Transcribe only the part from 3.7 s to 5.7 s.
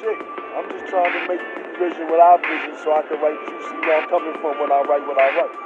where I'm coming from when I write what I write.